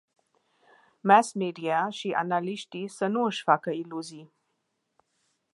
[1.01, 4.31] Mass-media și analiștii să nu își facă iluzii.